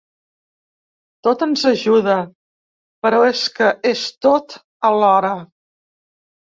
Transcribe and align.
Tot 1.27 1.43
ens 1.47 1.65
ajuda, 1.73 2.17
però 3.07 3.23
és 3.29 3.45
que 3.61 3.71
és 3.95 4.05
tot 4.31 4.61
alhora. 4.93 5.35